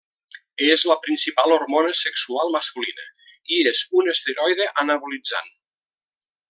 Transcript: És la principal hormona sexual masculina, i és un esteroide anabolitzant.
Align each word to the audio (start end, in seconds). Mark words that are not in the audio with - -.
És 0.67 0.85
la 0.91 0.95
principal 1.07 1.53
hormona 1.57 1.91
sexual 1.99 2.51
masculina, 2.57 3.07
i 3.59 3.63
és 3.73 3.85
un 4.01 4.13
esteroide 4.15 4.71
anabolitzant. 4.85 5.57